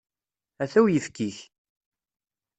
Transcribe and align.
Ata 0.63 0.79
uyefki-k. 0.83 1.37